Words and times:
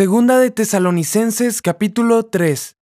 Segunda 0.00 0.38
de 0.38 0.50
Tesalonicenses 0.50 1.60
capítulo 1.60 2.22
3 2.22 2.78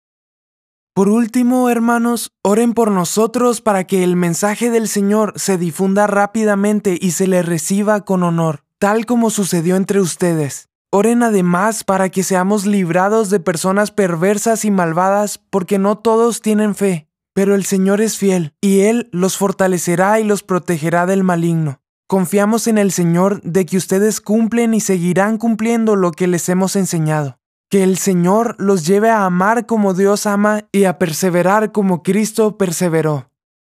Por 0.94 1.10
último, 1.10 1.68
hermanos, 1.68 2.32
oren 2.44 2.76
por 2.76 2.92
nosotros 2.92 3.60
para 3.60 3.86
que 3.86 4.04
el 4.04 4.16
mensaje 4.16 4.70
del 4.70 4.88
Señor 4.88 5.34
se 5.36 5.58
difunda 5.58 6.06
rápidamente 6.06 6.96
y 7.02 7.14
se 7.14 7.26
le 7.26 7.42
reciba 7.42 8.06
con 8.06 8.22
honor, 8.22 8.66
tal 8.78 9.08
como 9.08 9.32
sucedió 9.32 9.78
entre 9.78 10.00
ustedes. 10.00 10.70
Oren 10.92 11.24
además 11.24 11.84
para 11.84 12.10
que 12.10 12.22
seamos 12.22 12.68
librados 12.68 13.32
de 13.32 13.40
personas 13.40 13.90
perversas 13.90 14.64
y 14.64 14.70
malvadas, 14.70 15.40
porque 15.50 15.80
no 15.80 15.98
todos 15.98 16.42
tienen 16.42 16.76
fe. 16.76 17.08
Pero 17.34 17.56
el 17.56 17.66
Señor 17.66 18.00
es 18.00 18.20
fiel, 18.20 18.54
y 18.62 18.82
Él 18.82 19.10
los 19.12 19.38
fortalecerá 19.38 20.20
y 20.20 20.24
los 20.24 20.44
protegerá 20.44 21.08
del 21.08 21.24
maligno. 21.24 21.82
Confiamos 22.10 22.68
en 22.68 22.78
el 22.78 22.94
Señor 22.94 23.42
de 23.42 23.66
que 23.66 23.76
ustedes 23.76 24.22
cumplen 24.22 24.74
y 24.74 24.80
seguirán 24.80 25.38
cumpliendo 25.38 25.98
lo 25.98 26.14
que 26.14 26.28
les 26.28 26.48
hemos 26.48 26.78
enseñado. 26.78 27.38
Que 27.70 27.84
el 27.84 27.98
Señor 27.98 28.56
los 28.60 28.88
lleve 28.88 29.10
a 29.10 29.26
amar 29.26 29.66
como 29.66 29.94
Dios 29.94 30.26
ama 30.26 30.62
y 30.72 30.86
a 30.86 31.00
perseverar 31.00 31.74
como 31.74 32.04
Cristo 32.04 32.58
perseveró. 32.58 33.30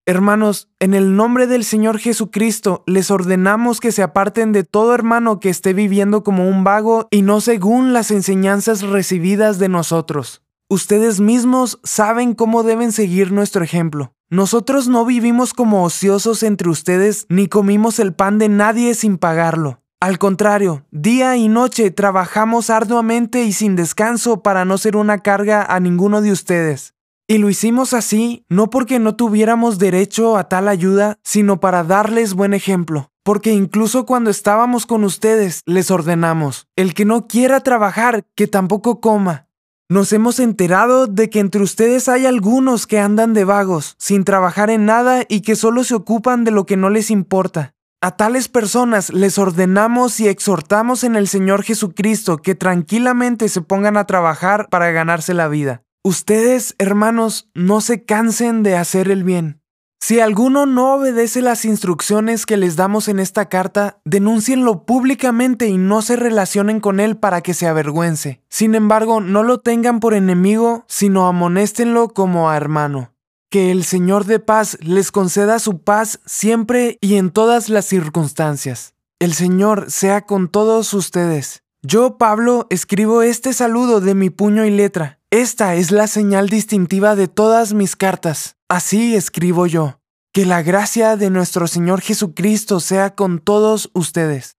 Hermanos, 0.07 0.71
en 0.79 0.95
el 0.95 1.17
nombre 1.17 1.49
del 1.49 1.65
Señor 1.65 1.99
Jesucristo 1.99 2.85
les 2.87 3.11
ordenamos 3.11 3.81
que 3.81 3.91
se 3.91 4.05
aparten 4.05 4.53
de 4.53 4.63
todo 4.63 4.95
hermano 4.95 5.41
que 5.41 5.51
esté 5.51 5.73
viviendo 5.73 6.23
como 6.23 6.49
un 6.49 6.63
vago 6.63 7.09
y 7.11 7.23
no 7.23 7.41
según 7.41 7.93
las 7.93 8.13
enseñanzas 8.13 8.83
recibidas 8.83 9.59
de 9.59 9.69
nosotros. 9.69 10.43
Ustedes 10.69 11.19
mismos 11.19 11.81
saben 11.83 12.35
cómo 12.35 12.63
deben 12.63 12.93
seguir 12.93 13.33
nuestro 13.33 13.65
ejemplo. 13.65 14.15
Nosotros 14.33 14.87
no 14.87 15.05
vivimos 15.05 15.53
como 15.53 15.83
ociosos 15.83 16.45
entre 16.45 16.69
ustedes 16.69 17.27
ni 17.29 17.49
comimos 17.49 17.99
el 17.99 18.13
pan 18.13 18.39
de 18.39 18.49
nadie 18.49 18.95
sin 18.95 19.19
pagarlo. 19.19 19.81
Al 19.99 20.19
contrario, 20.19 20.87
día 20.93 21.37
y 21.37 21.49
noche 21.49 21.91
trabajamos 21.91 22.71
arduamente 22.71 23.43
y 23.43 23.53
sin 23.53 23.75
descanso 23.75 24.41
para 24.41 24.65
no 24.65 24.79
ser 24.79 24.97
una 24.97 25.19
carga 25.19 25.65
a 25.65 25.81
ninguno 25.81 26.23
de 26.23 26.31
ustedes. 26.31 26.95
Y 27.27 27.39
lo 27.39 27.51
hicimos 27.51 27.93
así 27.93 28.45
no 28.49 28.71
porque 28.71 29.01
no 29.01 29.17
tuviéramos 29.17 29.81
derecho 29.81 30.37
a 30.37 30.49
tal 30.49 30.69
ayuda, 30.69 31.19
sino 31.25 31.59
para 31.59 31.83
darles 31.83 32.35
buen 32.35 32.55
ejemplo. 32.55 33.11
Porque 33.25 33.51
incluso 33.51 34.07
cuando 34.07 34.31
estábamos 34.31 34.87
con 34.87 35.03
ustedes, 35.03 35.63
les 35.67 35.91
ordenamos, 35.91 36.69
el 36.77 36.95
que 36.95 37.05
no 37.05 37.27
quiera 37.27 37.61
trabajar, 37.61 38.25
que 38.37 38.47
tampoco 38.47 39.01
coma. 39.01 39.50
Nos 39.91 40.13
hemos 40.13 40.39
enterado 40.39 41.09
de 41.09 41.31
que 41.31 41.41
entre 41.41 41.61
ustedes 41.61 42.09
hay 42.09 42.25
algunos 42.25 42.87
que 42.87 43.01
andan 43.01 43.35
de 43.35 43.43
vagos, 43.43 43.97
sin 43.99 44.23
trabajar 44.23 44.71
en 44.71 44.87
nada 44.87 45.25
y 45.29 45.41
que 45.41 45.57
solo 45.57 45.83
se 45.83 45.97
ocupan 45.97 46.45
de 46.45 46.53
lo 46.53 46.65
que 46.65 46.77
no 46.77 46.91
les 46.91 47.11
importa. 47.11 47.75
A 48.01 48.15
tales 48.15 48.47
personas 48.47 49.13
les 49.13 49.37
ordenamos 49.37 50.21
y 50.21 50.29
exhortamos 50.29 51.03
en 51.03 51.17
el 51.17 51.27
Señor 51.27 51.65
Jesucristo 51.65 52.37
que 52.37 52.55
tranquilamente 52.55 53.49
se 53.49 53.63
pongan 53.63 53.97
a 53.97 54.07
trabajar 54.07 54.69
para 54.71 54.93
ganarse 54.93 55.35
la 55.35 55.49
vida. 55.49 55.83
Ustedes, 56.05 56.77
hermanos, 56.79 57.51
no 57.55 57.81
se 57.81 58.05
cansen 58.05 58.63
de 58.63 58.77
hacer 58.77 59.11
el 59.11 59.25
bien. 59.25 59.60
Si 60.03 60.19
alguno 60.19 60.65
no 60.65 60.95
obedece 60.95 61.43
las 61.43 61.67
instrucciones 61.67 62.47
que 62.47 62.57
les 62.57 62.75
damos 62.75 63.07
en 63.09 63.21
esta 63.21 63.51
carta, 63.51 64.01
denúncienlo 64.07 64.87
públicamente 64.87 65.69
y 65.69 65.77
no 65.77 66.01
se 66.01 66.17
relacionen 66.17 66.81
con 66.81 67.01
él 67.01 67.19
para 67.19 67.43
que 67.43 67.53
se 67.53 67.67
avergüence. 67.67 68.41
Sin 68.49 68.75
embargo, 68.75 69.21
no 69.21 69.43
lo 69.43 69.61
tengan 69.61 70.01
por 70.01 70.15
enemigo, 70.15 70.85
sino 70.89 71.27
amonéstenlo 71.27 72.09
como 72.09 72.51
a 72.51 72.57
hermano. 72.57 73.13
Que 73.51 73.71
el 73.71 73.85
Señor 73.85 74.25
de 74.25 74.39
paz 74.41 74.79
les 74.81 75.13
conceda 75.13 75.59
su 75.59 75.83
paz 75.83 76.21
siempre 76.25 76.97
y 77.03 77.17
en 77.17 77.31
todas 77.31 77.69
las 77.69 77.85
circunstancias. 77.85 78.95
El 79.19 79.35
Señor 79.35 79.91
sea 79.91 80.23
con 80.23 80.49
todos 80.49 80.95
ustedes. 80.95 81.63
Yo, 81.83 82.17
Pablo, 82.17 82.67
escribo 82.71 83.21
este 83.21 83.53
saludo 83.53 84.01
de 84.01 84.15
mi 84.15 84.31
puño 84.31 84.65
y 84.65 84.71
letra. 84.71 85.20
Esta 85.33 85.77
es 85.77 85.93
la 85.93 86.09
señal 86.09 86.49
distintiva 86.49 87.15
de 87.15 87.29
todas 87.29 87.73
mis 87.73 87.95
cartas. 87.95 88.57
Así 88.69 89.15
escribo 89.15 89.69
yo. 89.69 90.01
Que 90.33 90.45
la 90.45 90.63
gracia 90.63 91.17
de 91.17 91.31
nuestro 91.31 91.69
Señor 91.69 92.01
Jesucristo 92.01 92.81
sea 92.81 93.15
con 93.15 93.39
todos 93.39 93.91
ustedes. 93.95 94.57